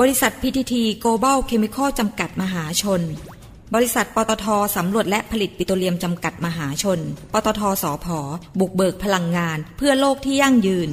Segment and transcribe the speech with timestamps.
[0.00, 3.02] บริษัท PTT Global Chemical จำกัดมหาชน
[3.74, 7.00] บริษัทปตทสำรวจและผลิตปิโตรเลียมจำกัดมหาชน
[7.32, 8.18] ปตทสอพอ
[8.58, 10.88] บุกเบิกพลังงาน เพื่อโลกที่ยั่งยืน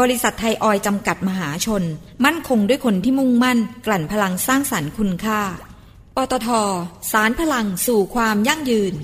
[0.00, 1.82] บริษัทไทยออยจำกัดมหาชน
[2.24, 5.40] มั่นคงด้วยคนที่มุ่งมั่น กลั่นพลังสร้างสรรค์คุณค่า
[6.16, 6.48] ปตท
[7.12, 8.94] สารพลังสู่ความยั่งยืน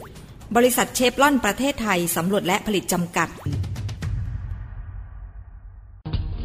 [0.56, 3.28] บริษัทเชฟลอนประเทศไทยสำรวจและผลิตจำกัด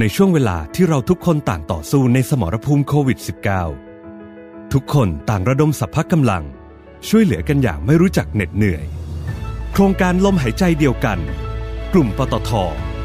[0.00, 3.18] ในช่วงเวลาที่เราทุกคนต่างต่อสู้ในสมรภูมิโควิด
[3.94, 6.44] -19 ทุกคนต่างระดมสรรพกำลัง
[7.08, 8.84] ช่วยเหลือกันอย่างไม่รู้จักเหน็ดเหนื่อย
[9.72, 11.18] โครงการลมหายใจเดียวกัน
[11.92, 12.50] กลุ่มปตท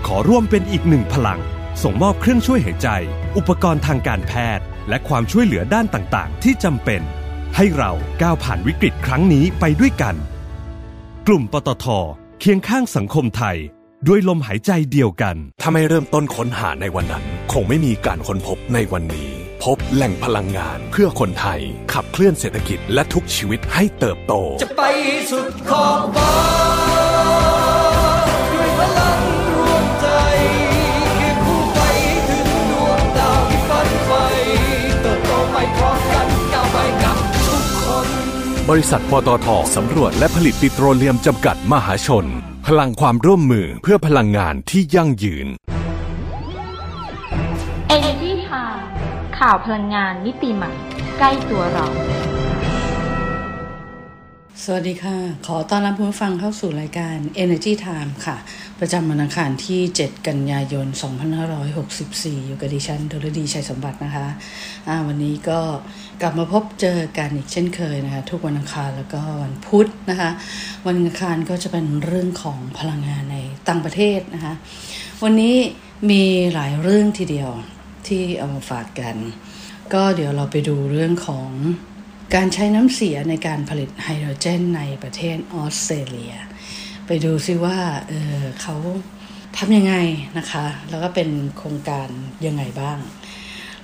[0.08, 1.40] ขอร่วมเป็นอีกหนึ่งพลัง
[1.84, 2.90] ส่งมอบเครื่องช่วยหายใจ
[3.38, 7.02] อุปกรณ์ทางการแพทย์ และความช่วยเหลือด้านต่างๆ ที่จำเป็น
[7.56, 10.16] ให้เราก้าวผ่านวิกฤตครั้งนี้ไปด้วยกัน
[11.28, 11.86] กลุ่มปตท
[12.40, 13.58] เคียงข้างสังคมไทย
[14.08, 19.32] ด้วยลมหายใจเดียวกัน ถ้าไม่เริ่มต้นค้นหาในวันนั้น คงไม่มีการค้นพบในวันนี้
[19.64, 21.60] พบแหล่งพลังงานเพื่อคนไทย
[21.94, 24.82] ขับเคลื่อนเศรษฐกิจและทุกชีวิตให้เติบโต จะไป
[25.32, 26.34] สุดขอบฟ้า
[28.54, 29.20] ด้วยพลัง
[29.58, 30.08] รวมใจ
[31.16, 31.80] เคียงคู่ไป
[32.28, 34.24] ถึงดวงดาวที่ฝันใฝ่
[35.02, 37.18] เติบโตไปพร้อมกันก้าวไปกับ
[37.48, 38.08] ทุกคน
[38.70, 42.32] บริษัทปตทสำรวจและผลิตปิโตรเลียมจำกัดมหาชนพ
[42.80, 45.48] ลังความร่วมมือเพื่อพลังงานที่ยั่งยืน
[47.96, 48.82] Energy Time
[49.40, 50.72] ข่าวพลังงานมิติใหม่
[51.20, 51.88] ใกล้ตัวเรา
[54.66, 55.18] สวัสดีค่ะ
[55.48, 58.38] ขอต้อนรับผู้ฟังเข้าสู่รายการ Energy Time ค่ะ
[58.80, 60.88] ประจำวันอังคารที่ 7 กันยายน
[61.68, 65.60] 2564 อยู่กับดิฉันดลดีชัยสมบัตินะคะะวันนี้ก็
[66.22, 70.30] กลับมาพบเจอกันอีกเช่นเคยนะคะ ทุกวันอังคารแล้วก็วันพุธนะคะ
[70.88, 74.54] วันอังคารก็จะเป็นเรื่องของพลังงานในต่างประเทศนะคะ
[75.24, 75.56] วันนี้
[76.10, 76.24] มี
[76.54, 77.52] หลายเรื่องทีเดียว
[78.08, 79.16] ที่เอามาฝากกัน
[79.94, 81.50] ก็เดี๋ยวเราไปดูเรื่องของ
[82.38, 86.34] การใช้น้ำเสียในการผลิตไฮโดรเจนในประเทศออสเตรเลีย
[87.06, 88.76] ไปดูซิว่าเออเขา
[89.58, 89.96] ทำยังไง
[90.38, 92.08] นะคะ แล้วก็เป็นโครงการ
[92.46, 93.00] ยังไงบ้าง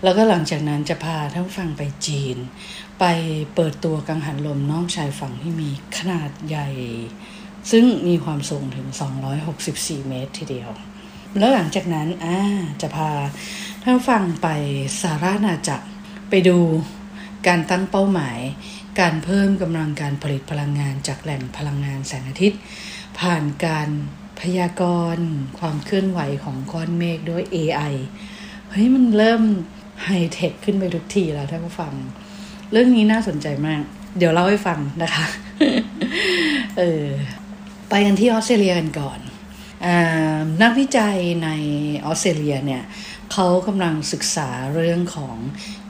[0.03, 2.37] แล้วก็หลังจากนั้นจะพาท่านฟังไปจีน
[2.99, 3.05] ไป
[3.55, 6.69] เปิดตัวกังหันลมนอกชายฝั่งที่มีขนาดใหญ่
[7.71, 8.87] ซึ่งมีความสูงถึง
[9.47, 10.69] 264 เมตรทีเดียว
[11.39, 12.37] แล้วหลังจากนั้นอ่า
[12.81, 13.11] จะพา
[13.83, 14.47] ท่านฟังไป
[15.01, 15.87] สารานาจักร
[16.29, 16.57] ไปดู
[17.47, 18.39] การตั้งเป้าหมาย
[18.99, 22.59] การเพิ่มกำลังการผลิตพลังงานจากแหล่งพลังงานแสงอาทิตย์
[23.19, 23.89] ผ่านการ
[24.41, 24.83] พยาก
[25.15, 25.27] รณ์
[25.59, 27.93] ความเคลื่อนไหวของก้อนเมฆด้วย AI
[28.69, 29.41] เฮ้ยมันเริ่ม
[30.03, 31.93] ไฮเทคขึ้นไปทุกทีแล้วท่านผู้ฟัง
[32.71, 33.81] เรื่องนี้น่าสนใจมาก
[34.17, 35.25] เดี๋ยวเล่าให้ฟังนะคะ
[36.77, 37.05] เออ
[37.89, 39.19] ไปกันที่ออสเตรเลียกันก่อน
[39.85, 39.87] อ
[40.61, 41.49] นักวิจัยใน
[42.05, 42.83] ออสเตรเลียเนี่ย
[43.31, 45.37] เขากำลังศึกษาเรื่องของ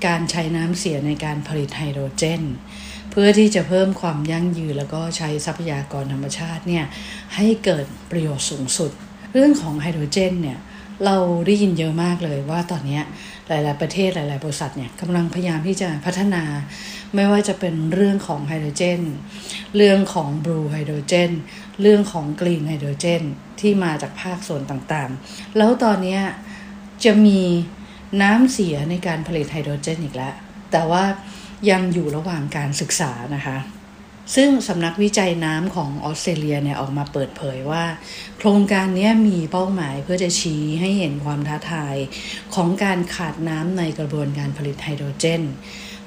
[0.05, 2.41] การใช้น้ำเสียในการผลิตไฮโดรเจน
[3.11, 6.85] เพื่อที่จะเพิ่มความยั่งยืนแล้วก็ใช้ทรัพยากรธรรมชาติเนี่ย
[7.35, 8.91] ให้เกิดประโยชน์สูงสุด
[9.33, 10.59] เรื่องของไฮโดรเจนเนี่ย
[11.05, 12.99] เราได้ยินเยอะมากเลยว่าตอนนี้
[13.47, 16.43] หลาย ๆ ประเทศหลาย ๆ บริษัทเนี่ยกำลังพยายามที่จะพัฒนา
[17.15, 19.01] ไม่ว่าจะเป็นเรื่องของไฮโดรเจน
[19.77, 21.31] เรื่องของบลูไฮโดรเจน
[21.81, 23.21] เรื่องของกรีนไฮโดรเจน
[23.59, 26.19] ที่มาจากภาคส่วนต่าง ๆ แล้วตอนนี้
[27.03, 27.41] จะมี
[28.21, 30.33] น้ำเสียในการผลิตไฮโดรเจนอีกแล้ว
[30.71, 31.03] แต่ว่า
[31.69, 33.57] ยังอยู่ระหว่างการศึกษานะคะ
[34.35, 37.83] ซึ่งสำนักวิจัยน้ำของออสเตรเลียเนี่ยออกมาเปิดเผยว่า
[38.37, 41.95] โครงการนี้มีเป้าหมายเพื่อจะชี้ให้เห็นความท้าทาย
[42.55, 45.43] ของการขาดน้ำในกระบวนการผลิตไฮโดรเจน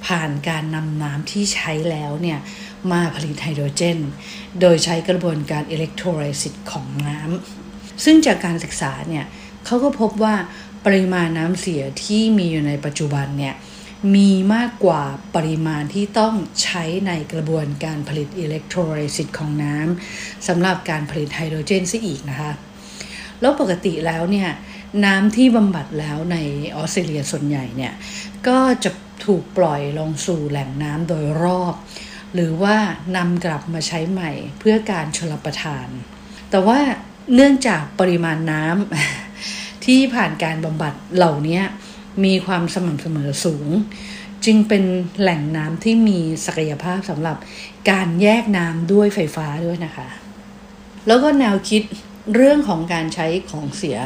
[0.07, 2.39] ผ่านการนำน้ำที่ใช้แล้วเนี่ย
[2.93, 3.99] มาผลิตไฮโดรเจน
[4.61, 9.25] โดยใช้กระบวนการอิเล็กโทรไลซิสของน้ำซึ่งจากการศึกษาเนี่ย
[9.67, 10.35] เขาก็พบว่า
[10.85, 13.55] ปริมาณน้ำเสียที่มีอยู่ในปัจจุบันเนี่ย
[14.15, 15.03] มีมากกว่า
[15.37, 22.53] ปริมาณที่ต้องใช้ในกระบวนการผลิตอิเล็กโทรไลซิสของน้ำสำหรับการผลิตไฮโดรเจนซะอีกนะคะ
[23.41, 24.49] แล้วปกติแล้วเนี่ย
[25.05, 26.37] น้ำที่บำบัดแล้วใน
[26.77, 27.93] ออสเตรเลียส่วนใหญ่เนี่ย
[28.49, 28.91] ก็จะ
[29.25, 31.75] ถูกปล่อยลงสู่แหล่งน้ำโดยรอบ
[32.35, 32.77] หรือว่า
[33.17, 35.88] นำกลับมาใช้ใหม่เพื่อการชลประทาน
[36.50, 36.79] แต่ว่า
[37.35, 39.30] เนื่องจากปริมาณน้ำ
[39.85, 41.61] ที่ผ่านการบำบัดเหล่านี้
[42.25, 43.69] มีความสม่ำเสมอสูง
[44.44, 44.85] จึงเป็น
[45.21, 47.37] แหล่งน้ำที่มีศักยภาพสำหรับ
[47.91, 50.09] การแยกน้ำด้วยไฟฟ้าด้วยนะคะ
[51.06, 51.82] แล้วก็แนวคิด
[52.35, 53.97] เรื่องของการใช้ของเสีย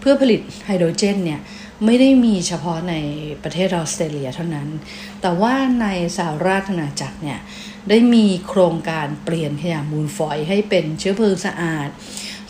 [0.00, 1.40] เพื่อผลิตไฮโดรเจนเนี่ย
[1.84, 2.94] ไม่ได้มีเฉพาะใน
[3.42, 4.68] ประเทศออสเตรเลียเท่านั้น
[5.20, 5.86] แต่ว่าใน
[6.16, 7.40] สหราชอาณาจักรเนี่ย
[7.88, 11.88] ได้มีโครงการเปลี่ยนขยะมูลฝอยให้เป็นเชื้อเพลิงสะอาด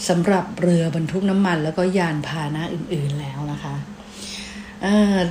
[0.08, 3.74] สำหรับเรือบรรทุกน้ำมัน แล้วก็ยานพาหนะอื่นๆแล้วนะคะ
[4.82, 4.84] เ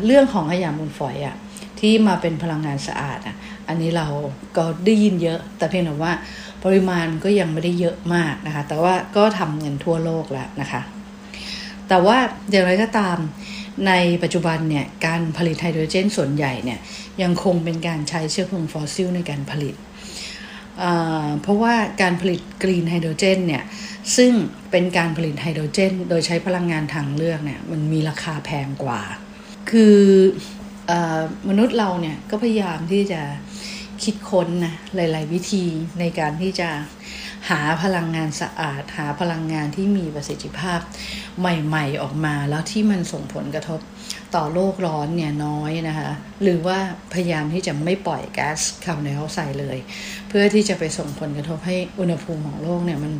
[0.05, 1.35] เรื่องของขยะมูลฝอยอะ
[1.79, 3.35] ที่มาเป็นพลังงานสะอาดอะ
[3.67, 4.07] อันนี้เรา
[4.57, 6.13] ก็ได้ยินเยอะ แต่เพียงแต่ว่า
[6.63, 10.81] ปริมาณก็ยังไม่ได้เยอะมากนะคะ แต่ว่าก็ทำเงินทั่วโลกแล้วนะคะ
[11.87, 12.17] แต่ว่า
[12.49, 13.17] อย่างไรก็ตาม
[13.87, 13.93] ใน
[14.23, 16.79] ปัจจุบันเนี่ยการผลิตไฮโดรเจนส่วนใหญ่เนี่ย
[17.21, 19.75] ยังคงเป็นการใช้เชื้อเพลิงฟอสซิลในการผลิต
[21.41, 23.63] เพราะว่าการผลิต green hydrogen เนี่ย
[24.17, 24.31] ซึ่ง
[24.71, 29.01] เป็นการผลิตไฮโดรเจน โดยใช้พลังงานทางเลือกเนี่ยมันมีราคาแพงกว่า
[29.69, 29.97] คื
[30.89, 30.91] อ
[31.49, 33.21] มนุษย์เราเนี่ยก็พยายามที่จะ
[34.03, 35.65] คิดค้นนะหลาย ๆ วิธี
[35.99, 36.69] ในการที่จะ
[37.49, 40.79] หาพลังงานสะอาด หาพลังงานที่มีประสิทธิภาพ
[41.39, 43.79] ใหม่ ๆ ออกมาแล้วที่มันส่งผลกระทบ
[44.35, 46.11] ต่อโลกร้อนเนี่ยน้อยนะคะ
[46.43, 46.77] หรือว่า
[47.13, 49.77] พยายามที่จะไม่ปล่อยแก๊สคาร์บอนไดออกไซด์เลย
[50.27, 53.13] เพื่อที่จะไปส่งผลกระทบให้อุณหภูมิของโลกเนี่ยมัน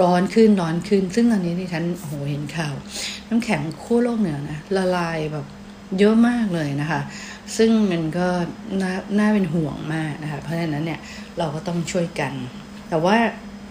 [0.00, 2.74] ร้อนขึ้นร้อนขึ้น ซึ่งตอนนี้ที่ฉันโหเห็นข่าว
[3.28, 5.46] น้ำแข็งขั้วโลกเหนือนะละลายแบบ
[5.98, 7.00] เยอะมากเลยนะคะ
[7.56, 8.28] ซึ่งมันก็
[8.82, 11.00] น่าน่าเป็นห่วงมากนะคะเพราะฉะนั้นเนี่ย
[11.38, 12.32] เราก็ต้องช่วยกัน
[12.88, 13.16] แต่ว่า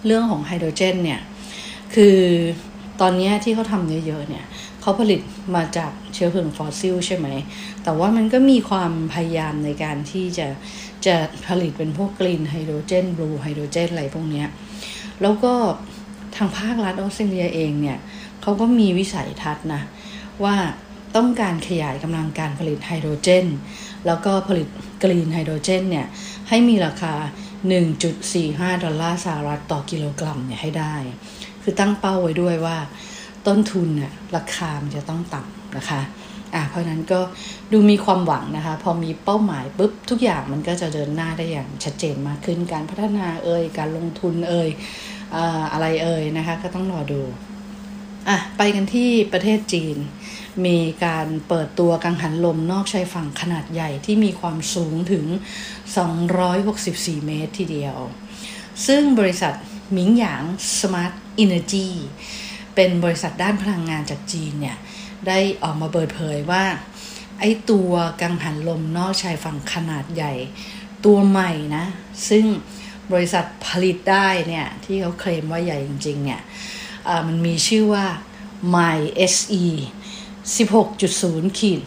[0.06, 1.22] เรื่องของไฮโดรเจนเนี่ย
[1.96, 2.18] คือ
[3.02, 4.46] ตอนนี้ที่เขาทำเยอะๆเนี่ย
[4.82, 5.22] เขาผลิต
[5.56, 7.28] มาจากเชื้อเพลิงฟอสซิลใช่ไหม
[7.84, 10.48] แต่ว่ามันก็มีความพยายามในการที่จะ
[11.06, 11.16] จะ
[11.48, 14.44] ผลิตเป็นพวก green hydrogen blue hydrogen อะไรพวกนี้
[15.22, 15.54] แล้วก็
[16.36, 17.98] ทางภาครัฐออสเตรเลียเองเนี่ย
[18.42, 19.82] เขาก็มีวิสัยทัศน์นะ
[20.44, 20.56] ว่า
[21.16, 23.46] ต้องการขยายกำลังการผลิตไฮโดรเจน
[24.06, 24.68] แล้วก็ผลิต
[25.04, 26.08] กรีนไฮโดรเจนเนี่ย
[26.50, 27.14] ให้มีราคา
[28.00, 30.96] 1.45 ดอลลาร์สหรัฐต่อกิโลกรัมเนี่ยให้ได้
[31.64, 32.78] คือตั้งเป้าไว้ด้วยว่า
[33.48, 36.02] ต้นทุนเนี่ยราคามันจะต้องต่ำนะคะ
[36.54, 37.20] อ่าเพราะนั้นก็
[37.72, 44.70] ดูมีความหวังนะคะ พอมีเป้าหมายปุ๊บทุกอย่างมันก็จะเดินหน้าได้อย่างชัดเจนมากขึ้นการพัฒนาเอ่ยการลงทุนเอ่ย
[45.74, 47.22] อะไรเอ่ยนะคะ ก็ต้องรอดู
[48.30, 49.98] อะไปกันที่ประเทศจีน
[50.66, 55.26] มีการเปิดตัวกังหันลมนอกชายฝั่งขนาดใหญ่ที่มีความสูงถึง
[56.46, 57.98] 264 เมตรทีเดียว
[58.88, 59.54] ซึ่งบริษัท
[59.92, 60.44] หมิงหยาง
[60.82, 61.88] Smart Energy
[62.76, 64.78] เป็นบริษัทด้านพลังงานจากจีนเนี่ย
[65.28, 66.64] ได้ออกมาเปิดเผยว่า
[67.40, 67.92] ไอ้ตัว
[68.22, 70.34] กังหันลมนอกชายฝั่งขนาดใหญ่
[71.06, 71.86] ตัวใหม่นะ
[72.30, 72.46] ซึ่ง
[73.14, 76.42] บริษัทผลิตได้เนี่ย ที่เขาเคลมว่าใหญ่จริงๆเนี่ย
[77.28, 78.06] มันมีชื่อว่า
[78.76, 78.98] My
[79.34, 79.66] SE
[80.56, 81.82] 16.0ขีด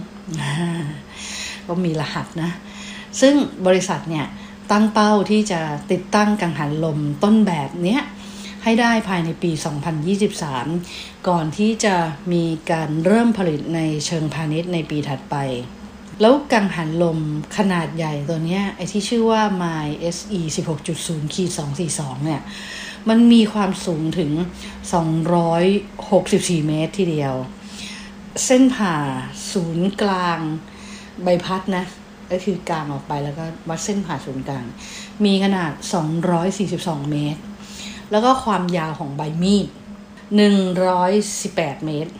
[0.00, 2.50] 242 ก็มีรหัสนะ
[3.20, 3.34] ซึ่ง
[3.66, 4.26] บริษัทเนี่ย
[4.70, 5.60] ตั้งเป้าที่จะ
[5.90, 8.02] ติดตั้งกังหันลมต้นแบบเนี้ย
[8.64, 9.52] ให้ได้ภายในปี
[10.58, 11.96] 2023 ก่อนที่จะ
[12.32, 15.36] มีการเริ่มผลิตในเชิงพาณิชย์ในปีถัดไป
[16.20, 17.18] แล้วกังหันลม
[17.56, 20.40] ขนาดใหญ่ตัวนี้ไอ้ที่ชื่อว่า My SE
[20.86, 21.50] 16.0ขีด
[21.88, 22.42] 242 เนี่ย
[23.08, 24.30] มันมีความสูงถึง
[25.88, 27.34] 264 เมตรทีเดียว
[28.44, 28.96] เส้นผ่า
[29.52, 30.38] ศูนย์กลาง
[31.22, 31.84] ใบพัดนะ
[32.30, 34.64] ก็คือกลางออกไปแล้วก็วัดเส้นผ่าศูนย์กลาง
[35.24, 35.72] มีขนาด
[36.42, 37.40] 242 เมตร
[38.10, 39.66] แล้วก็ความยาวของใบมีด
[40.36, 40.56] หนึ่ง
[40.86, 42.12] ร้อยสิบแปดเมตร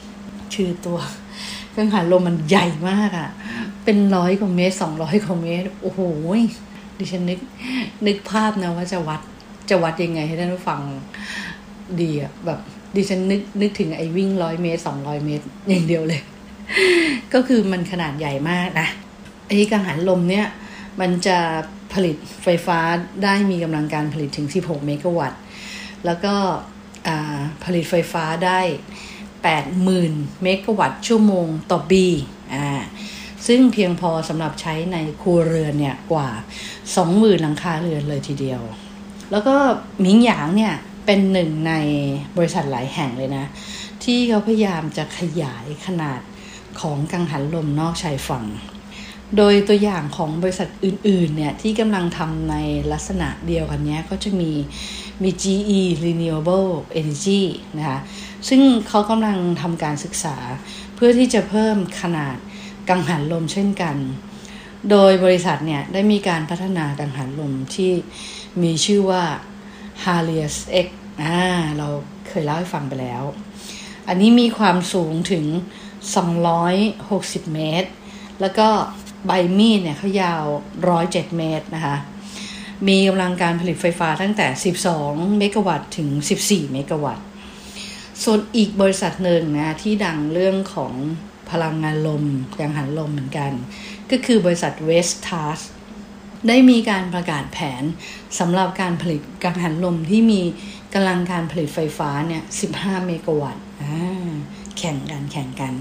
[0.54, 0.98] ชื่อตัว
[1.70, 3.30] เครื่องหันลมมันใหญ่มากอะ่ะ
[3.84, 6.00] เป็นร้อยกว่าเมตรสองร้อยกว่าเมตร โอ้โห
[6.98, 7.40] ดิฉันนึก
[8.06, 9.20] นึกภาพนะว่าจะวัด
[9.70, 10.80] จะวัดยังไงให้ท่านผู้ฟัง
[12.00, 12.60] ดีอะแบบ
[12.96, 16.20] ดิฉันนึก นึกถึงไอ้วิ่งร้อยเมตรสองร้อยเมตร อย่างเดียวเลย
[17.34, 18.88] ก็คือมันขนาดใหญ่มากนะ
[19.46, 20.46] ไอ้กังหันลมเนี่ย
[21.00, 21.38] มันจะ
[21.94, 22.78] ผลิตไฟฟ้า
[23.24, 25.40] ได้มีกำลังการผลิตถึง 16 เมกะวัตต์
[26.06, 26.34] แล้วก็
[27.64, 28.60] ผลิตไฟฟ้าได้
[29.70, 32.04] 80,000 เมกะวัตต์ชั่วโมงต่อปี
[32.54, 32.68] อ่า
[33.46, 36.30] ซึ่งเพียงพอสำหรับใช้ในครัวเรือนเนี่ยกว่า
[36.86, 38.62] 20,000 หลังคาเรือนเลยทีเดียว
[39.30, 39.56] แล้วก็
[40.00, 40.74] หมิงหยางเนี่ย
[41.06, 41.74] เป็นหนึ่งใน
[42.36, 43.44] บริษัทหลายแห่งเลยนะ
[44.04, 46.20] ที่เขาพยายามจะขยายขนาด
[46.80, 48.44] ของกังหันลมนอกชายฝั่ง
[49.36, 52.56] โดยตัวอย่างของบริษัทอื่นๆเนี่ยที่กำลังทำใน
[52.92, 54.52] ลักษณะเดียวกันนี้ก็จะมี
[55.22, 57.42] มี GE Renewable Energy
[57.78, 57.98] นะคะ
[58.48, 60.36] ซึ่งเขากำลังทำการศึกษา
[60.94, 62.36] เพื่อที่จะเพิ่มขนาด
[62.88, 63.96] กังหันลมเช่นกัน
[64.90, 67.92] โดยบริษัทเนี่ยได้มีการพัฒนากังหันลมที่
[68.62, 69.24] มีชื่อว่า
[70.04, 70.88] h a r l i u s X
[71.22, 71.38] อ่า
[71.78, 71.88] เรา
[72.28, 73.22] เคยเล่าให้ฟังไปแล้ว
[74.08, 75.44] อันนี้มีความสูงถึง
[76.68, 77.90] 260 เมตร
[78.40, 78.68] แล้วก็
[79.26, 80.44] ใบมีดเนี่ยเขายาว
[80.90, 81.96] 107 เมตรนะคะ
[82.88, 84.46] มีกำลังการผลิตไฟฟ้าตั้งแต่
[84.92, 86.08] 12 เมกะวัตต์ถึง
[86.42, 87.26] 14 เมกะวัตต์
[88.22, 90.94] ส่วนอีกบริษัทหนึ่งนะที่ดังเรื่องของ
[91.50, 92.24] พลังงานลม
[92.58, 93.52] กังหันลมเหมือนกัน
[94.10, 95.58] ก็คือบริษัท West t a s
[96.48, 97.82] ได้มีการประกาศแผน
[98.38, 100.40] สำหรับการผลิตกังหันลมที่มี
[100.94, 102.42] กำลังการผลิตไฟฟ้าเนี่ย
[102.74, 103.64] 15 เมกะวัตต์
[104.78, 105.72] แข่งกันแข่งกัน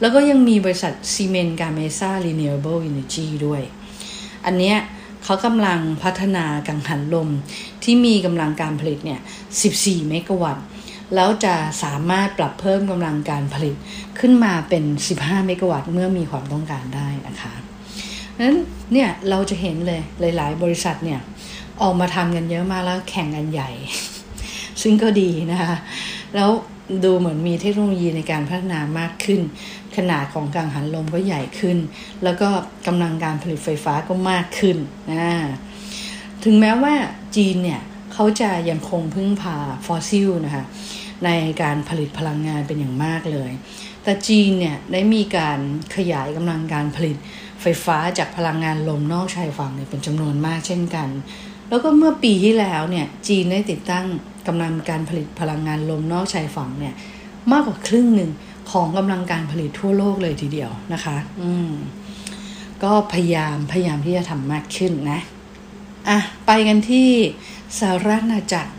[0.00, 3.62] แล้วก็ยังมีบริษัทซีเมนต์กาเมซ่า Renewable Energy ด้วย
[4.46, 4.76] อันเนี้ย
[5.24, 7.28] เขากำลังพัฒนากังหันลม
[7.82, 9.20] ที่มีกำลังการผลิตเนี่ย
[9.64, 10.64] 14 เมกะวัตต์
[11.14, 13.74] แล้วจะสามารถปรับเพิ่มกำลังการผลิต
[14.18, 14.84] ขึ้นมาเป็น
[15.16, 17.52] 15 เมกะวัตต์เมื่อมีความต้องการได้นะคะ
[18.40, 18.56] นั้น
[18.92, 20.00] เนี่ยเราจะเห็นเลย
[20.36, 21.20] หลาย ๆ บริษัทเนี่ย
[21.82, 23.70] ออกมาทำกันเยอะมากแล้วแข่งกันใหญ่
[24.82, 25.74] ซึ่งก็ดีนะคะ
[26.34, 26.50] แล้ว
[27.04, 29.40] ดูเหมือนมีเทคโนโลยีในการพัฒนามากขึ้น
[29.96, 31.78] ขนาดของกังหันลมก็ใหญ่ขึ้น
[32.24, 32.48] แล้วก็
[32.86, 34.76] กำลังการผลิตไฟฟ้าก็มากขึ้น
[35.10, 35.24] นะ
[36.44, 36.94] ถึงแม้ว่า
[37.36, 37.80] จีนเนี่ย
[38.12, 39.56] เขาจะยังคงพึ่งพา
[39.86, 40.64] ฟอสซิลนะคะ
[41.24, 41.30] ใน
[41.62, 43.50] การผลิตพลังงานเป็นอย่างมากเลย
[44.04, 45.58] แต่จีนเนี่ยได้มีการ
[45.96, 47.16] ขยายกำลังการผลิต
[47.60, 51.08] ไฟฟ้าจากพลังงานลมนอกชายฝั่งเนี่ยเป็นจำนวนมากเช่นกัน
[51.68, 54.06] แล้วก็เมื่อปีที่แล้วเนี่ยจีนได้ติดตั้ง
[54.46, 56.94] กำลังการผลิตพลังงานลมนอกชายฝั่งเนี่ย
[57.52, 58.30] มากกว่าครึ่งหนึ่ง
[58.70, 61.70] ของกำลังการผลิตทั่วโลกเลยทีเดียวนะคะ อืม
[62.82, 65.20] ก็พยายามพยายามที่จะทำมากขึ้นนะ
[66.08, 67.08] อะไปกันที่
[67.78, 68.72] สหรัฐอาณาจักร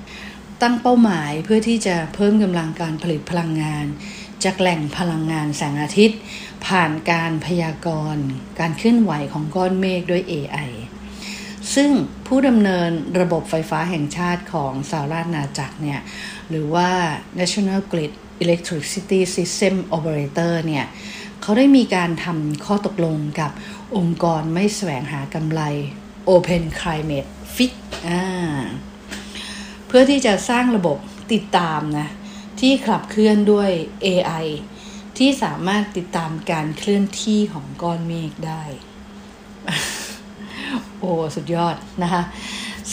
[0.61, 3.85] ตั้งเป้าหมายเพื่อที่จะเพิ่มกำลังการผลิตพลังงาน
[4.43, 6.19] จากแหล่งพลังงานแสงอาทิตย์
[6.65, 8.25] ผ่านการพยากรณ์
[8.59, 10.69] การเคลื่อนไหวของก้อนเมฆด้วย AI
[11.75, 11.89] ซึ่ง
[12.27, 16.01] ผู้ดำเนินระบบไฟฟ้าแห่งชาติของสหราชอาณาจักรเนี่ย
[16.49, 16.89] หรือว่า
[17.39, 18.11] National Grid
[18.43, 20.85] Electricity System Operator เนี่ย
[21.41, 23.51] เขาได้มีการทำข้อตกลงกับ
[23.97, 25.61] องค์กรไม่แสวงหากำไร
[26.29, 27.73] Open Climate Fix
[29.87, 30.97] เพื่อที่จะสร้างระบบ
[31.33, 32.07] ติดตามนะ
[32.59, 33.69] ที่ขับเคลื่อนด้วย
[34.05, 34.45] AI
[35.17, 38.63] ที่สามารถติดตามการเคลื่อนที่ของก้อนเมฆได้
[40.99, 42.23] โอ้ สุดยอดนะคะ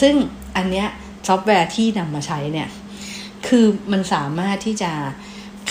[0.01, 0.13] ซึ่ง
[0.55, 0.87] อันเนี้ย
[1.27, 2.69] ซอฟต์แวร์ที่นำมาใช้เนี่ย
[3.47, 4.91] คือมันสามารถที่จะ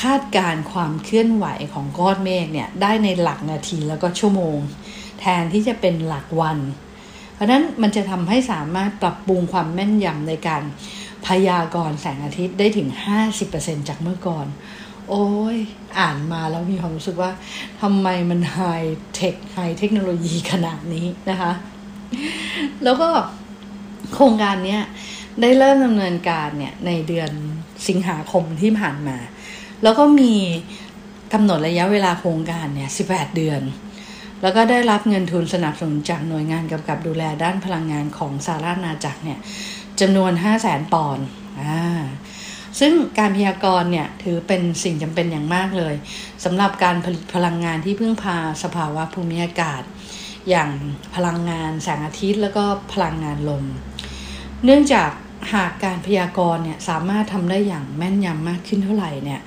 [0.00, 4.58] คาดการความเคลื่อนไหวของก้อนเมฆเนี่ยได้ในหลักนาทีแล้วก็ชั่วโมง
[5.20, 6.58] แทนที่จะเป็นหลักวัน
[7.34, 10.62] เพราะนั้นมันจะทำให้สามารถปรับปรุงความแม่นยำในการ
[11.26, 12.88] พยากรณ์แสงอาทิตย์ได้ถึง
[13.38, 14.46] 50%จากเมื่อก่อน
[15.08, 15.56] โอ้ย
[15.98, 17.30] อ่านมาแล้วมีความรู้สึกว่า
[17.80, 18.58] ทำไมมันไฮ
[19.14, 21.52] เทคไฮเทคโนโลยีขนาดนี้นะคะ
[22.84, 23.08] แล้วก็
[24.14, 24.78] โครงการนี้
[25.40, 27.30] ได้เริ่มดำเนินการเนี่ยในเดือน
[27.88, 29.16] สิงหาคมที่ผ่านมา
[29.82, 30.34] แล้วก็มี
[31.32, 33.60] กำหนดระยะเวลาโครงการเนี่ย 18 เดือน
[34.42, 39.38] แล้วก็ได้รับเงินทุนสนับสนุนจากหน่วยงานกำกับดูแลด้านพลังงานของสหราชอาณาจักรเนี่ย
[40.00, 41.26] จำนวน 5 0 0แสนปอนด์
[41.60, 42.02] อ่า
[42.80, 45.94] ซึ่งการพยากรณ์เนี่ยถือเป็นสิ่งจำเป็นอย่างมากเลย
[46.44, 49.82] สำหรับการผลิตพลังงานที่พึ่งพาสภาวะภูมิอากาศ
[50.50, 50.70] อย่าง
[51.14, 53.64] พลังงานแสงอาทิตย์แล้วก็พลังงานลม
[54.64, 55.10] เนื่องจาก
[55.52, 59.40] หากการพยากรณ์เนี่ยสามารถทำได้อย่างแม่นยำมากขึ้นเท่าไหร่เนี่ย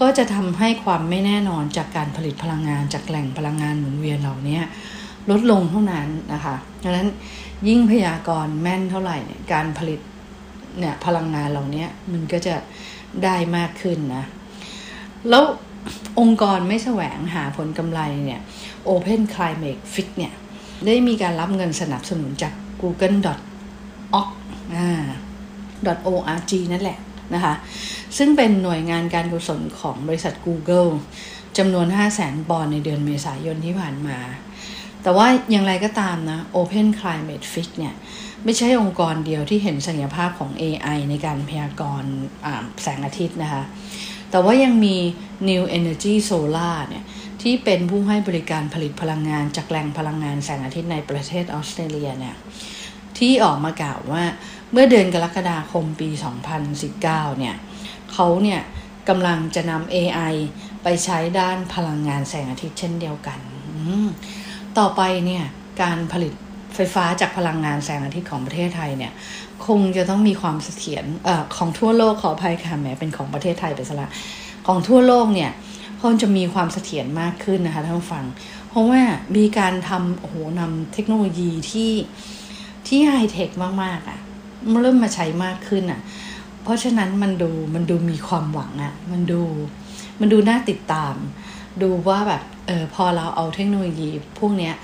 [0.00, 4.58] ก็จะทำให้ความไม่แน่นอนจากการผลิตพลังงานจากแหล่งพลังงานหมุนเวียนเหล่านี้
[5.30, 7.08] ลดลงเท่านั้นนะคะดังนั้น
[7.68, 10.00] ยิ่งพยากรณ์แม่นเท่าไหร่เนี่ยการผลิต
[10.78, 12.54] เนี่ยพลังงานเหล่านี้มันก็จะ
[13.24, 14.24] ได้มากขึ้นนะ
[15.28, 15.42] แล้ว
[16.20, 18.40] องค์กรไม่แสวงหาผลกำไรเนี่ย
[18.88, 20.32] Open Climate Fix เนี่ย
[20.86, 22.52] ได้มีการรับเงินสนับสนุนจาก
[22.82, 23.38] google.org
[24.76, 24.88] อ่า
[26.12, 26.98] .org นั่นแหละ
[27.34, 27.54] นะคะ
[28.18, 30.90] ซึ่งเป็นหน่วยงานการกุศลของบริษัท Google
[31.58, 34.18] จำนวน 5 0 0แสนปอนด์ในเดือนเมษายนที่ผ่านมา
[35.02, 37.94] แต่ว่าอย่างไรก็ตามนะ Open Climate Fix เนี่ย
[38.44, 42.12] ไม่ใช่องค์กรเดียวที่เห็นศักยภาพของ AI ในการพยากรณ์
[42.82, 43.62] แสงอาทิตย์นะคะ
[44.30, 44.96] แต่ว่ายังมี
[45.48, 47.04] New Energy Solar เนี่ย
[47.42, 52.36] ที่เป็นผู้ให้บริการผลิตพลังงานจากแหล่งพลังงานแสงอาทิตย์ในประเทศออสเตรเลียเนี่ย
[53.18, 54.24] ที่ออกมากล่าวว่า
[54.72, 56.08] เมื่อเดือนกรกฎาคมปี
[56.74, 57.56] 2019 เนี่ย
[58.12, 58.60] เขาเนี่ย
[59.08, 60.34] กำลังจะนำ AI
[60.82, 63.38] ไปใช้ด้านพลังงานแสงอาทิตย์เช่นเดียวกัน
[64.78, 65.44] ต่อไปเนี่ย
[65.82, 66.32] การผลิต
[66.74, 69.12] ไฟฟ้าจากพลังงานแสงอาทิตย์ของประเทศไทยเนี่ย
[69.66, 74.10] คงจะต้องมีความเสถียรเอ่อของทั่วโลกขออภัยค่ะแหมเป็นของประเทศไทยไปซะละ
[74.66, 75.50] ของทั่วโลกเนี่ย
[76.02, 78.24] คงจะมีความเสถียรมากขึ้นนะคะท่านผู้ฟัง
[78.68, 79.02] เพราะว่า
[79.36, 81.92] มีการทำโอ้โหนำเทคโนโลยีที่
[82.86, 83.50] ที่ไฮเทค
[83.82, 84.20] มาก ๆอะ่ะ
[84.82, 86.00] เริ่มมาใช้มากขึ้นอะ่ะ
[86.62, 89.42] เพราะฉะนั้นมันดูมันดูมีความหวังอะ่ะ มันดู
[90.20, 91.14] มันดูน่าติดตาม
[91.82, 94.74] ดูว่าแบบเออพอเราเอาเทคโนโลยี พวกเนี้ย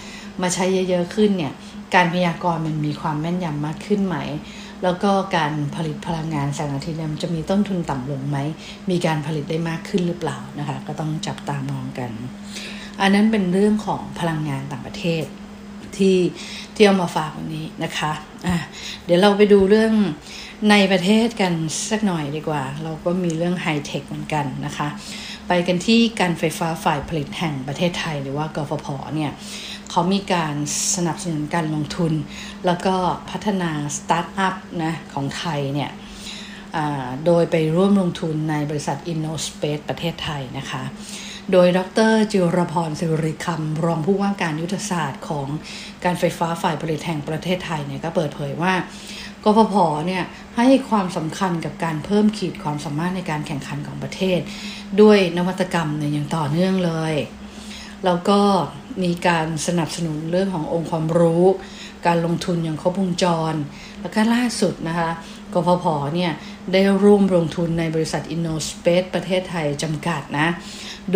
[0.42, 1.52] มาใช้เยอะๆขึ้นเนี่ย
[1.94, 4.16] การพยากรณ์มันมีความแม่นยำมากขึ้นไหม
[4.82, 8.38] แล้วก็การผลิตพลังงานแสงอาทิตย์มันจะมีต้นทุนต่ำลงไหม
[8.90, 12.10] มีการผลิตได้มากขึ้นหรือเปล่านะคะ ก็ต้องจับตามองกัน
[13.00, 15.24] อันนั้นเป็นเรื่องของพลังงานต่างประเทศ
[15.96, 16.16] ที่
[16.76, 18.12] ที่เอามาฝากวันนี้นะคะ
[18.46, 18.56] อะ
[19.04, 19.92] เดี๋ยวเราไปดูเรื่อง
[20.70, 21.52] ในประเทศกัน
[21.90, 24.88] สักหน่อยดีกว่า เราก็มีเรื่องไฮเทคเหมือนกันนะคะ
[25.48, 29.32] ไปกันที่การไฟฟ้าฝ่ายผลิตแห่งประเทศไทยหรือว่ากฟผเนี่ย
[29.90, 30.54] เขามีการ
[30.96, 32.12] สนับสนุนการลงทุน
[32.66, 32.94] แล้วก็
[33.30, 34.54] พัฒนาสตาร์ทอัพ
[34.84, 35.90] นะของไทยเนี่ย
[37.26, 40.82] โดยไปร่วมลงทุนในบริษัท InnoSpace ประเทศไทยนะคะ
[41.52, 45.48] โดยดรจิรพรสิริคำรองผู้ว่าการยุทธศาสตร์ของ
[46.04, 48.74] การไฟฟ้าฝ่ายผลิตแห่งประเทศไทยเนี่ยก็เปิดเผยว่า
[49.44, 49.74] กฟผ
[50.06, 50.24] เนี่ย
[50.56, 54.40] ให้ความสำคัญกับการเพิ่มขีดความสามารถในการแข่งขันของประเทศ
[55.00, 57.14] ด้วยนวัตกรรมเนี่ยอย่างต่อเนื่องเลย
[58.04, 58.40] แล้วก็
[59.02, 61.44] มีการสนับสนุนเรื่องขององค์ความรู้
[62.06, 63.54] การลงทุนอย่างครบวงจร
[64.00, 65.10] แล้วก็ล่าสุดนะคะ
[65.52, 66.32] กฟผเนี่ย
[66.72, 70.48] ได้ร่วมลงทุนในบริษัท InnoSpace ประเทศไทยจำกัดนะ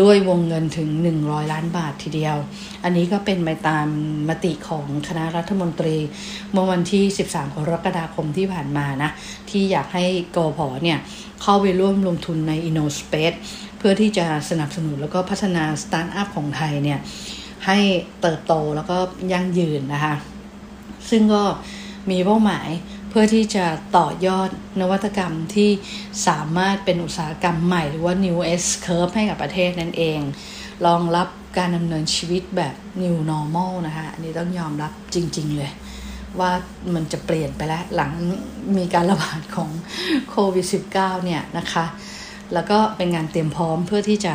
[0.00, 0.88] ด้วยวงเงินถึง
[1.20, 2.36] 100 ล้านบาททีเดียว
[2.84, 3.86] อันนี้ก็เป็นไปตาม
[4.28, 5.96] มติของคณะรัฐมนตรี
[6.52, 9.10] เมื่อวันที่ 13 กรกฎาคมที่ผ่านมานะ
[9.50, 10.04] ที่อยากให้
[10.36, 10.98] กอพอเนี่ย
[11.42, 13.38] เข้าไปร่วมลงทุนใน InnoSpace
[13.78, 16.98] เพื่อที่จะสนับสนุนแล้วก็พัฒนาสตาร์ทอัพของไทยเนี่ย
[17.66, 17.78] ให้
[18.20, 18.98] เติบโตแล้วก็
[19.32, 20.14] ยั่งยืนนะคะ
[21.10, 21.42] ซึ่งก็
[22.10, 22.68] มีเป้าหมาย
[23.10, 24.48] เพื่อที่จะต่อยอด
[24.80, 25.70] นวัตกรรมที่
[26.26, 30.20] สามารถเป็นอุตสาหกรรมใหม่หรือว่า new S curve ให้กับประเทศนั่นเอง
[30.86, 35.72] รองรับการดำเนินชีวิตแบบ new normal นะคะอันนี้ต้องยอมรับจริง ๆ เลย
[36.40, 36.50] ว่า
[36.94, 38.10] มันจะเปลี่ยนไปแล้ว หลัง
[38.76, 39.70] มีการระบาดของ
[40.30, 41.84] โควิด -19 เนี่ยนะคะ
[42.54, 44.34] แล้วก็เป็นงานเตรียมพร้อมเพื่อที่จะ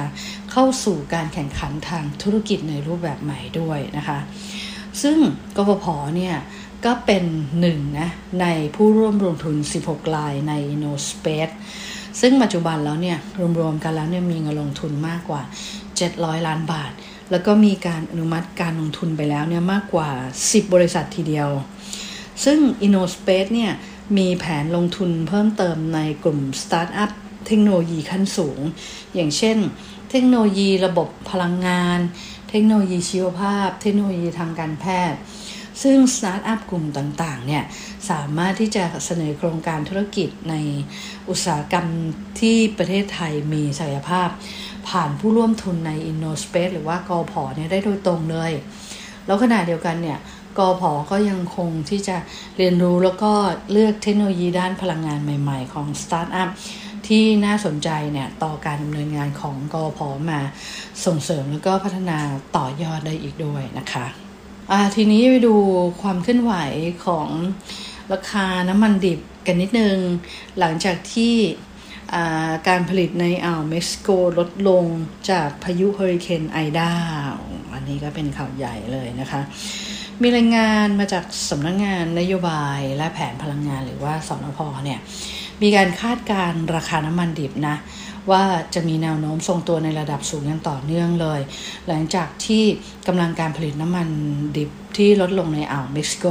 [0.51, 4.19] เข้าสู่การแข่งขันทางธุรกิจในรูปแบบใหม่ด้วยนะคะ
[5.01, 5.17] ซึ่ง
[5.55, 5.85] กฟผ
[6.15, 6.35] เนี่ย
[6.85, 7.23] ก็เป็น
[7.59, 8.09] หนึ่งนะ
[8.41, 8.45] ใน
[8.75, 11.53] ผู้ร่วมลงทุน 16 รายใน No Space
[12.21, 13.17] ซึ่งปัจจุบันแล้วเนี่ย
[13.59, 15.41] รวมๆกันแล้วเนี่ยมีเงินลงทุนมากกว่า
[15.93, 16.91] 700 ล้านบาท
[17.31, 20.09] แล้วก็มีการอนุมัติการลงทุนไปแล้วเนี่ยมากกว่า
[20.41, 21.49] 10 บริษัททีเดียว
[22.45, 23.71] ซึ่ง InnoSpace เนี่ย
[24.17, 27.11] มีแผนลงทุนเพิ่มเติมในกลุ่มสตาร์ทอัพ
[27.47, 28.59] เทคโนโลยีขั้นสูง
[29.15, 29.57] อย่างเช่น
[30.11, 31.99] เทคโนโลยีระบบพลังงาน
[32.49, 35.19] เทคโนโลยีชีวภาพ เทคโนโลยีทางการแพทย์
[35.83, 37.63] ซึ่งสตาร์ทอัพกลุ่มต่างๆเนี่ย
[38.09, 40.55] สามารถที่จะเสนอโครงการธุรกิจใน
[41.29, 41.87] อุตสาหกรรม
[42.39, 44.29] ที่ประเทศไทยมีศักยภาพ
[44.89, 48.51] ผ่านผู้ร่วมทุนใน InnoSpace หรือว่ากฟผเนี่ยได้โดยตรงเลย
[49.25, 50.19] แล้วขณะเดียวกันเนี่ย
[50.57, 52.17] กฟผก็ยังคงที่จะ
[52.57, 53.31] เรียนรู้แล้วก็
[53.71, 56.49] เลือกเทคโนโลยีด้านพลังงานใหม่ ๆ ของสตาร์ทอัพ
[57.07, 60.39] ที่น่าสนใจเนี่ยต่อการดำเนินงานของกอพอมา
[61.05, 62.19] ส่งเสริมแล้วก็พัฒนา
[62.57, 64.24] ต่อยอดได้อีกด้วยนะคะ
[64.95, 65.55] ทีนี้ไปดู
[66.01, 66.53] ความเคลื่อนไหว
[67.05, 67.29] ของ
[68.13, 69.97] ราคาน้ำมันดิบกันนิดนึง
[70.59, 71.33] หลังจากที่
[72.67, 74.85] การผลิตในอ่าวเม็กซิโกลดลง
[75.31, 76.91] จากพายุเฮอริเคนไอดา
[77.73, 79.41] อันนี้ก็เป็นข่าวใหญ่เลยนะคะ
[80.21, 84.99] มีรายงานมาจากสำนักงงานนโยบายและแผนพลังงานหรือว่าสนพเนี่ย
[85.61, 87.75] มีการคาดการราคาน้ำมันดิบนะ
[88.31, 88.43] ว่า
[88.75, 91.39] จะมีแนวโน้มทรงตัวในระดับสูงอย่างต่อเนื่องเลย
[91.87, 92.63] หลังจากที่
[93.07, 94.07] กำลังการผลิตน้ำมัน
[94.57, 96.25] ดิบที่ลดลงในอ่าวเม็กซิโก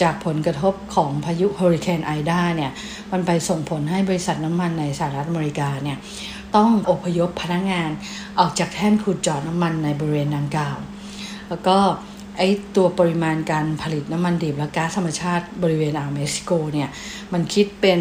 [0.00, 2.72] จากผลกระทบของพายุเฮอริเคนไอดาเนี่ย
[3.12, 5.98] มันไปส่งผลให้บริษัทน้ำมันในสหรัฐอเมริกาเนี่ย
[6.56, 7.90] ต้องอพยพพนักงาน
[8.38, 10.76] ออกจากแท่นขุดเจาะน้ำมันในบริเวณดังกล่าว
[11.48, 11.78] แล้วก็
[12.38, 12.42] ไอ
[12.76, 16.88] ตัวปริมาณการผลิตน้ำมันดิบและก๊าซธรรมชาติบริเวณอ่าวเม็กซิโกเนี่ย
[17.32, 18.00] มันคิดเป็น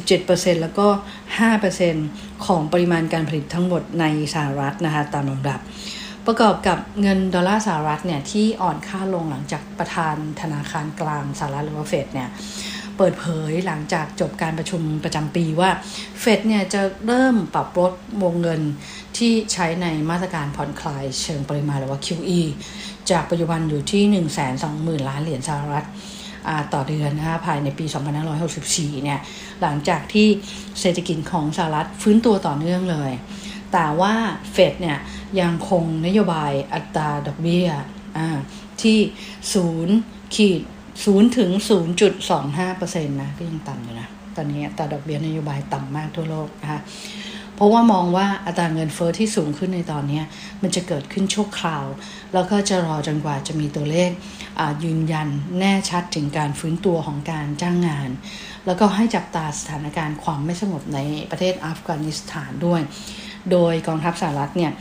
[0.00, 0.86] 17%แล้วก็
[1.66, 5.60] 5%ของปริมาณการผลิตทั้งหมดในสหรัฐนะคะ ตามลำดับ
[6.26, 12.28] ประกอบกับเงินดอลลาร์สหรัฐเนี่ย ที่อ่อนค่าลงหลังจากประธานธนาคารกลางสหรัฐหรือว่าเฟดเนี่ย
[12.96, 15.70] เปิดเผยหลังจากจบการประชุมประจำปีว่า
[16.20, 18.60] เฟดเนี่ยจะเริ่มปรับลดวงเงิน
[19.16, 22.40] ที่ใช้ในมาตรการผ่อนคลายเชิงปริมาณหรือว่า QE
[23.10, 25.86] จากปัจจุบันอยู่ที่ 1 2 0 0 0 0 ล้านเหรียญสหรัฐ
[26.74, 27.84] ต่อเดือนนะคะภายในปี
[28.44, 29.20] 2564 เนี่ย
[29.62, 30.28] หลังจากที่
[30.80, 33.12] เศรษฐกิจของสหรัฐฟื้นตัวต่อเนื่องเลย
[33.72, 34.14] แต่ว่า
[34.52, 34.98] เฟดเนี่ย
[35.40, 37.68] ยังคงนโยบายอัตราดอกเบี้ย
[38.82, 38.98] ที่
[39.66, 40.60] 0ขีด
[40.98, 41.50] 0ถึง
[42.30, 46.80] 0.25%นะ ก็ยังต่ำอยู่นะ ตอนนี้อัตราดอกเบี้ยนโยบายต่ำมากทั่วโลกนะคะ
[47.56, 50.22] เพราะว่ามองว่าอัตราเงินเฟอ้อที่สูงขึ้นในตอนนี้
[50.62, 51.84] มันจะเกิดขึ้นชั่วคราว
[52.34, 54.10] แล้วก็จะรอจนกว่าจะมีตัวเลข
[54.84, 58.10] ยืนยันแน่ชัดถึงการฟื้นตัวของการจ้างงาน
[58.66, 60.98] แล้วก็ให้จับตาสถานการณ์ความไม่สงบใน
[61.30, 62.80] ประเทศอัฟกานิสถานด้วย
[63.50, 64.72] โดยกองทัพสหรัฐเนี่ย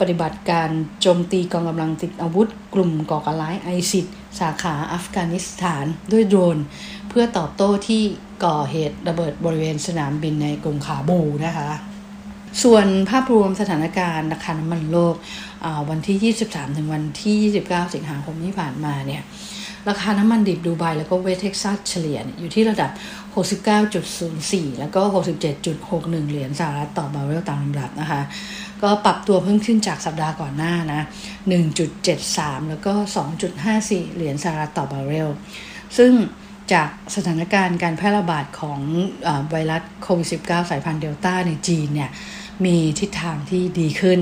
[0.00, 4.06] ปฏิบัติการโจมตีกองกำลังติดอาวุธ กลุ่มก่อการร้ายไอซิด
[4.40, 6.58] สาขาอัฟกานิสถานด้วยโดรน
[7.08, 8.02] เพื่อตอบโต้ที่
[8.44, 11.70] ก่อเหตุระเบิดบริเวณสนามบินในกรุงคาบูนะคะ
[12.62, 15.14] ส่วนภาพรวมสถานการณ์ราคาน้ำมันโลก
[15.90, 17.36] วันที่ 23 ถึงวันที่
[17.72, 19.22] 29 สิงหาคมที่ผ่านมาเนี่ย
[19.88, 22.90] ราคาน้ำมันดิบดูไบแล้วก็เวสเท็กซัสเฉลี่ยอยู่ที่ระดับ
[23.84, 25.00] 69.04 แล้วก็
[25.66, 28.22] 67.61 เหรียญสหรัฐต่อบาร์เรลตามลำดับนะคะ
[28.82, 31.00] ก็ปรับตัวเพิ่มขึ้นจากสัปดาห์ก่อนหน้านะ
[31.86, 32.92] 1.73 แล้วก็
[33.54, 35.28] 2.54 เหรียญสหรัฐต่อบาร์เรล
[35.98, 36.12] ซึ่ง
[36.72, 38.80] จากสถานการณ์การแพร่ระบาดของ
[39.26, 42.10] อไวรัสโควิด -19 สายพันธุ์เดลต้าในจีนเนี่ย
[42.64, 44.20] มีทิศทางที่ดีขึ้น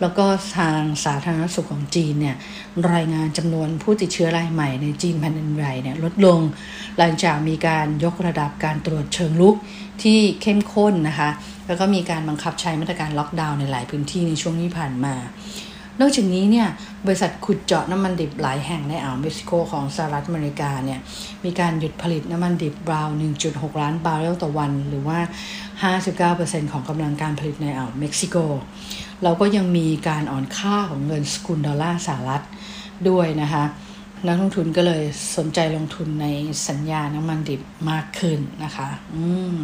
[0.00, 0.26] แล้วก็
[0.58, 2.36] ทางสาธารณสุขของจีนเนี่ย
[2.92, 6.40] รายงานจำนวนผู้ติดเชื้อรายใหม่ในจีนแผ่นดินใหญ่เนี่ยลดลง
[6.98, 9.56] หลังจากมีการยกระดับการตรวจเชิงลุก
[10.02, 11.30] ที่เข้มข้นนะคะ
[11.66, 15.14] แล้วก็มีการบังคับใช้มาตรการล็อกดาวน์ในหลายพื้นที่ในช่วงที่ผ่านมา
[16.00, 16.68] นอกจากนี้เนี่ย
[17.06, 21.00] บริษัทขุดเจาะน้ำมันดิบหลายแห่งในอ่าวเม็กซิโกของสหรัฐอเมริกาเนี่ย
[21.44, 23.08] มีการหยุดผลิตน้ำมันดิบบราว
[23.44, 25.18] 1.6 ล้านบาร์เรลต่อวัน หรือว่า
[26.16, 28.36] 59%ของกำลังการผลิตในอ่าวเม็กซิโก
[29.22, 32.42] เราก็ยังมีการอ่อนค่าของเงินสกุลดอลลาร์สหรัฐ
[33.08, 33.64] ด้วยนะคะ
[34.26, 35.02] นักลงทุนก็เลย
[35.36, 36.26] สนใจลงทุนใน
[36.68, 39.24] สัญญาน้ำมันดิบมากขึ้นนะคะ อื
[39.56, 39.58] ม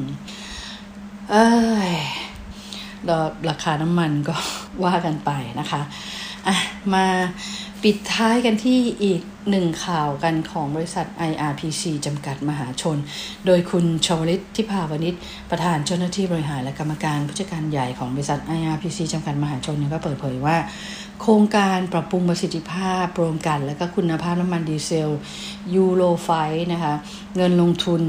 [1.31, 1.49] เอ้
[1.91, 1.93] ย
[3.51, 4.37] ราคาน้ำมันก็
[4.85, 5.81] ว่ากันไปนะคะ
[6.47, 6.57] อะ
[6.93, 7.05] มา
[7.87, 12.97] ปิดท้ายกันที่อีกหนึ่งข่าวกันของบริษัท IRPC จำกัดมหาชน
[13.47, 15.15] โดยคุณชวลิตทิพาวณิช
[15.51, 20.57] ประธานเจ้าหน้าที่บริหารและกรรมการผู้จัดการใหญ่ของบริษัท IRPC จำกัดมหาชนก็เปิดเผยว่า
[21.21, 25.11] โครงการปรับปรุงประสิทธิภาพโรวมกัน และก็คุณภาพน้ำมันดีเซล
[25.75, 26.31] ยูโรไฟ
[26.73, 26.95] นะคะ
[27.37, 28.03] เงินลงทุน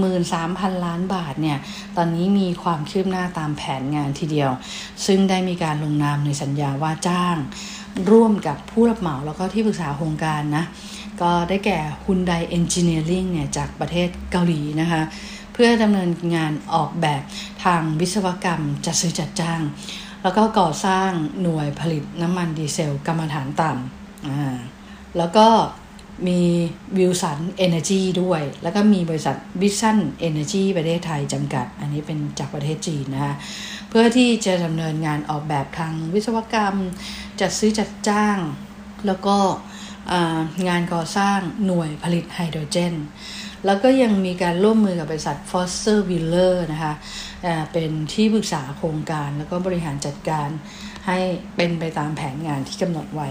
[0.00, 1.58] 13,000 ล้านบาทเนี่ย
[1.96, 4.50] ตอนนี้มีความคืบหน้าตามแผนงานทีเดียว
[5.06, 7.38] ซึ่งได้มีการลงนามในสัญญาว่าจ้าง
[8.10, 10.64] ร่วมกับผู้รับเหมาแล้วก็ที่ปรึกษาโครงการนะ
[11.22, 15.02] ก็ได้แก่ Hyundai Engineering เนี่ยจากประเทศเกาหลีนะคะ
[15.52, 17.22] เพื่อดำเนินงานออกแบบ
[17.64, 19.62] ทางวิศวกรรมจัดซื้อจัดจ้าง
[20.22, 21.10] แล้วก็ก่อสร้าง
[21.42, 25.48] หน่วยผลิตน้ำมันดีเซลกรรมฐานต่ำแล้วก็
[26.28, 26.40] มี
[26.98, 33.34] วิลสันเอเนจีด้วย แล้วก็มีบริษัทวิสันเอเนจีประเทศไทยจำกัด อันนี้เป็นจากประเทศจีนนะคะ
[33.88, 36.76] เพื่อที่จะดำเนินงานออกแบบทางวิศวกรรม
[37.40, 38.38] จัดซื้อจัดจ้าง
[39.06, 39.36] แล้วก็
[40.68, 42.94] งานก่อสร้างหน่วยผลิตไฮโดรเจน
[43.66, 46.94] แล้วก็ยังมีการร่วมมือกับบริษัท Foster Wheeler นะคะ
[47.72, 50.48] เป็นที่ปรึกษาโครงการ แล้วก็บริหารจัดการ
[51.06, 51.18] ให้
[51.56, 53.30] เป็นไปตามแผนงานที่กำหนดไว้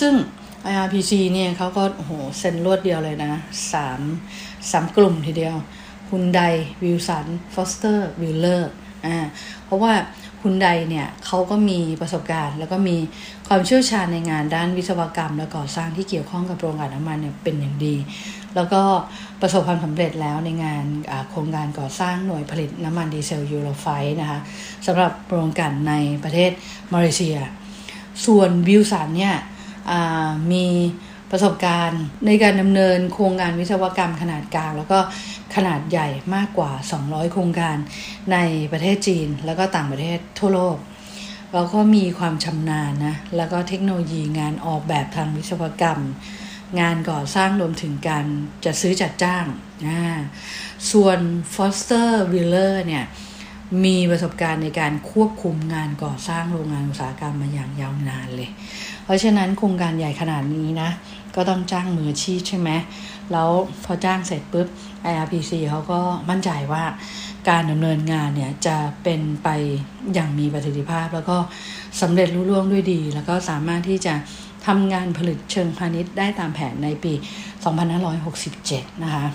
[0.00, 0.14] ซึ่ง
[0.72, 3.32] IRPC เนี่ยเขาก็โหเซ็นรวดเดียวเลยนะ
[3.72, 4.00] สาม
[4.70, 5.56] สามกลุ่มทีเดียว
[6.10, 6.40] คุณได
[6.82, 8.72] วิลสันฟอสเตอร์วิลเลอร์
[9.06, 9.26] อ่า
[9.64, 9.92] เพราะว่า
[10.42, 12.96] คุณใดเนี่ยเขาก็มีประสบการณ์ แล้วก็มี
[13.48, 17.96] ความเชี่ยวชาญในงานด้านวิศวกรรม และก่อสร้างที่เกี่ยวข้องกับโรงงานน้ำมันเนี่ยเป็นอย่างดี
[18.54, 18.82] แล้วก็
[19.40, 20.84] ประสบความสำเร็จแล้วในงาน
[21.30, 23.86] โครงการก่อสร้างหน่วยผลิตน้ำมันดีเซลยูโรไฟ
[24.20, 24.40] นะคะ
[24.86, 26.50] สำหรับโรงกลั่นในประเทศ
[26.94, 27.36] มาเลเซีย
[28.26, 29.36] ส่วนวิวสันเนี่ย
[30.52, 30.66] มี
[31.30, 34.98] ประสบการณ์ ในการดำเนินโครงงานวิศวกรรมขนาดกลาง แล้วก็
[35.54, 36.70] ขนาดใหญ่มากกว่า
[37.02, 37.76] 200 โครงการ
[38.32, 38.36] ใน
[38.72, 40.76] ประเทศจีน แล้วก็ต่างประเทศทั่วโลก
[41.52, 46.00] เราก็มีความชำนาญนะ แล้วก็เทคโนโลยีงานออกแบบทางวิศวกรรม
[46.80, 48.24] งานก่อสร้างรวมถึงการ
[48.64, 49.44] จัดซื้อจัดจ้าง
[49.86, 50.00] นะ
[50.92, 51.18] ส่วน
[51.54, 53.04] Foster Wheeler เนี่ย
[53.84, 58.50] มีประสบการณ์ในการควบคุมงานก่อสร้างโรงงานอุตสาหกรรมมาอย่างยาวนานเลย
[59.04, 60.90] เพราะฉะนั้นโครงการใหญ่ขนาดนี้นะ
[61.36, 62.70] ก็ต้องจ้างมืออาชีพใช่ไหม
[63.32, 63.48] แล้ว
[63.84, 64.68] พอจ้างเสร็จปุ๊บ
[65.12, 66.84] IRPC เขาก็มั่นใจว่า
[67.48, 69.48] การดำเนินงานเนี่ยจะเป็นไป
[70.14, 71.36] อย่างมีประสิทธิภาพ แล้วก็
[72.00, 74.14] สำเร็จรุ่ร่วงด้วยดี แล้วก็สามารถที่จะ
[74.66, 77.12] ทำงานผลิตเชิงพาณิชย์ได้ตามแผนในปี
[78.08, 79.26] 2567 นะคะ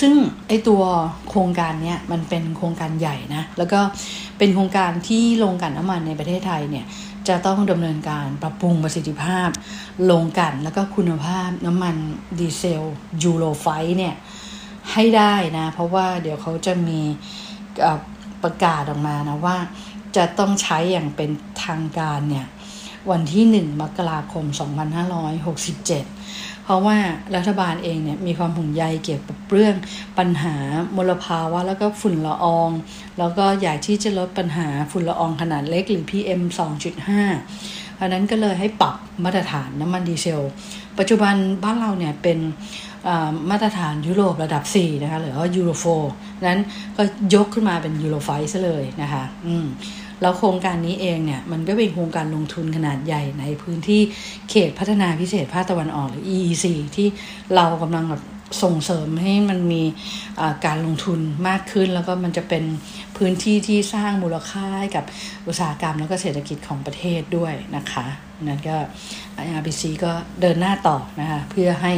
[0.00, 0.14] ซึ่ง
[0.48, 0.82] ไอตัว
[1.28, 3.80] โครงการเนี้ยมันเป็นโครงการใหญ่นะ แล้วก็
[4.38, 6.84] เป็นโครงการที่โรงกลั่นน้ำมันในประเทศไทยเนี่ย
[7.28, 9.48] จะต้องดำเนินการปรับปรุงประสิทธิภาพ
[10.10, 11.96] ลงกันแล้วก็คุณภาพน้ำมัน
[12.38, 12.82] ดีเซล
[13.22, 13.66] ยูโรไฟ
[13.98, 14.14] เนี่ย
[14.92, 17.00] ให้ได้นะ เพราะว่าเดี๋ยวเขาจะมี
[18.42, 19.56] ประกาศออกมานะว่า
[20.16, 21.30] จะต้องใช้อย่างเป็น
[21.64, 22.46] ทางการเนี่ย
[23.10, 24.44] วันที่ 1 มกราคม
[25.38, 26.17] 2567
[26.68, 26.98] เพราะว่า
[27.36, 29.74] รัฐบาลเองเนี่ยมีความห่วงใยเกี่ยวกับเรื่อง
[30.18, 30.56] ปัญหา
[30.96, 32.70] มลภาวะแล้วก็ฝุ่นละออง
[33.18, 36.40] แล้วก็อยากที่จะลดปัญหาฝุ่นละอองขนาดเล็กหรือ PM
[37.18, 40.40] 2.5 เพราะนั้นก็เลยให้ปรับมาตรฐานน้ำมันดีเซล
[40.98, 42.38] ปัจจุบันบ้านเราเนี่ยเป็น
[43.50, 45.84] มาตรฐานยุโรประดับ 4 นะคะหรือว่ายูโรโฟ
[46.46, 46.60] นั้น
[46.96, 47.02] ก็
[47.34, 49.66] ยกขึ้นมาเป็นยูโรไฟซะเลยนะคะอืม
[50.20, 54.00] แล้วโครงการนี้เองเนี่ยมันก็เป็นโครงการลงทุนขนาดใหญ่ในพื้นที่
[54.50, 57.08] เขตพัฒนาพิเศษภาคตะวันออกหรือ EEC ที่
[57.54, 58.22] เรากำลังแบบ
[58.62, 59.82] ส่งเสริมให้มันมี
[60.66, 62.64] การลงทุนมากขึ้น แล้วก็มันจะเป็น
[63.16, 65.04] พื้นที่ที่สร้างมูลค่าให้กับ
[65.46, 68.06] อุตสาหกรรมแล้วก็เศรษฐกิจของประเทศด้วยนะคะ
[68.42, 68.76] นั้นก็
[69.58, 71.92] RBC ก็เดินหน้าต่อนะคะเพื่อให้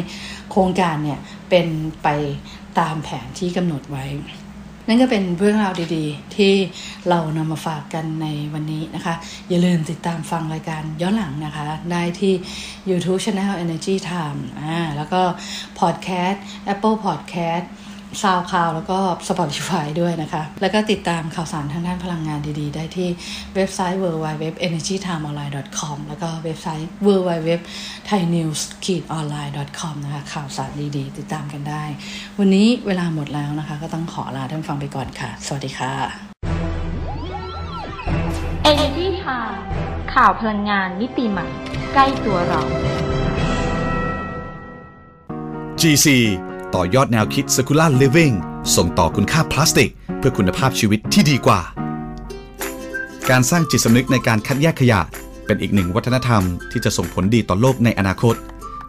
[0.50, 1.18] โครงการเนี่ย
[1.50, 1.66] เป็น
[2.02, 2.08] ไป
[2.78, 4.04] ตามแผนที่กำหนดไว้
[4.90, 6.54] นั่นก็เป็นเรื่องราวดีๆ ที่
[7.08, 9.14] เรานำมาฝากกันในวันนี้นะคะ
[9.48, 12.34] อย่าลืมติดตามฟังรายการย้อนหลังนะคะ ได้ที่
[12.90, 15.22] YouTube Channel Energy Time อ่าแล้วก็
[15.80, 16.38] Podcast
[16.72, 17.66] Apple Podcast
[18.22, 23.08] ซาวคลาวแล้วก็ Spotify ด้วยนะคะ แล้วก็ติดตามข่าวสารทางด้านพลังงานดีๆ ได้ที่
[23.54, 31.84] เว็บไซต์ www.energytimeonline.com แล้วก็เว็บไซต์ www.thainews-online.com นะคะข่าวสารดีๆ ติดตามกันได้
[32.38, 35.92] วันนี้เวลาหมดแล้วนะคะ ก็ต้องขอลาท่านฟังไปก่อนค่ะ สวัสดีค่ะ
[38.70, 39.60] Energy Time
[40.14, 41.46] ข่าวพลังงานมิติใหม่
[41.94, 42.60] ใกล้ตัวเรา
[45.80, 46.06] GC
[46.74, 48.34] ต่อยอดแนวคิด Circular Living
[48.76, 51.60] ส่งต่อคุณค่าพลาสติก เพื่อคุณภาพชีวิตที่ดีกว่า
[53.30, 55.00] การสร้างจิตสำนึกในการคัดแยกขยะ
[55.46, 58.34] เป็นอีกหนึ่งวัฒนธรรมที่จะส่งผลดีต่อโลกในอนาคต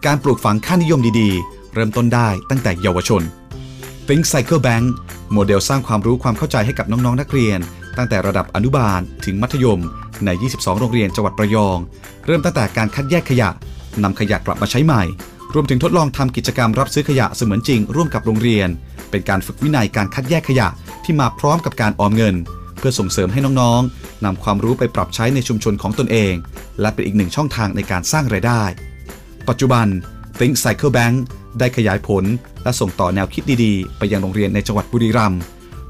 [0.06, 3.22] การปลูกฝังค่านิยมดีๆ เริ่มต้นได้ตั้งแต่เยาวชน
[4.08, 4.86] Think Cycle Bank
[5.34, 7.60] โมเดลสร้างความรู้ความเข้าใจให้กับน้องๆนนักเรียน
[7.98, 9.80] ตั้งแต่ระดับอนุบาลถึงมัธยม
[10.26, 11.78] ใน 22 โรงเรียนจังหวัดระยอง
[12.26, 13.50] เริ่มตั้งแต่การคัดแยกขยะ
[14.04, 15.02] นำขยะกลับมาใช้ใหม่
[15.54, 18.70] รวมถึงทดลองทำกิจกรรมรับซื้อขยะเสมือนจริง ร่วมกับโรงเรียน
[19.10, 20.68] เป็นการฝึกวินัยการคัดแยกขยะ
[21.04, 22.36] ที่มาพร้อมกับการออมเงิน
[22.78, 26.34] เพื่อส่งเสริมให้น้องๆนำความรู้ไปปรับใช้ในชุมชนของตนเอง
[26.82, 28.64] และเป็นอีกหนึ่งช่องทางในการสร้างไรายได้
[29.50, 29.88] ปัจจุบัน
[30.40, 31.16] Think Cycle Bank
[31.60, 32.24] ได้ขยายผล
[32.64, 35.40] และส่งต่อแนวคิดดีๆ ไปยังโรงเรียนในจังหวัดบุรีรัมย์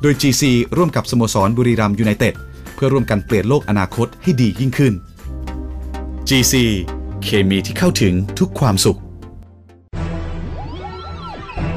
[0.02, 0.44] โดย GC
[0.78, 2.34] ร่วมกับสโมสรบุรีรัมย์ยูไนเต็ด
[2.76, 4.94] เพื่อร่วมกันเปลี่ยนโลกอนาคตให้ดียิ่งขึ้น
[6.30, 6.54] GC
[7.24, 9.00] เคมีที่เข้าถึงทุกความสุข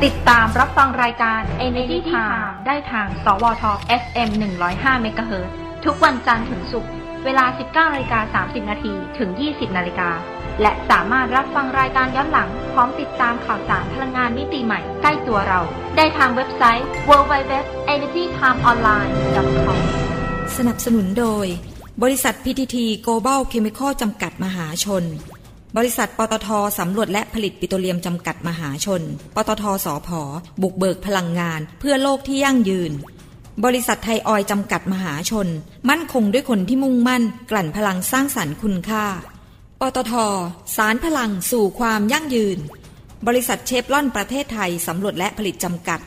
[0.05, 3.65] ติดตามรับฟังรายการ Energy Time ได้ทาง สวท
[4.03, 4.31] FM
[4.67, 5.49] 105เมกะเฮิรต
[5.85, 6.91] ทุกวันจันทร์ถึงศุกร์
[7.25, 10.11] เวลา 19นาฬิกา30 นาที ถึง 20 นาฬิกา
[10.63, 15.61] และสามารถรับฟังรายการย้อนหลัง พร้อมติดตามข่าวสารพลังงานมิติใหม่ใกล้ตัวเรา
[15.97, 19.79] ได้ทางเว็บไซต์ www.energytimeonline.com
[20.57, 21.47] สนับสนุนโดย
[22.03, 25.05] บริษัท PTT Global Chemical จำกัดมหาชน
[25.77, 29.03] บริษัทปตทสำรวจและผลิตปิโตรเลียมจำกัดมหาชน
[29.37, 30.21] ปตทสอพอ
[30.63, 32.93] บุกเบิกพลังงาน เพื่อโลกที่ยั่งยืน
[33.65, 35.49] บริษัทไทยออยจำกัดมหาชน
[35.91, 39.05] มั่นคงด้วยคนที่มุ่งมั่น กลั่นพลังสร้างสรรค์คุณค่า
[39.81, 40.13] ปตท
[40.77, 42.59] สารพลังสู่ความยั่งยืน
[43.27, 46.01] บริษัทเชฟลอนประเทศไทยสำรวจและผลิตจำกัด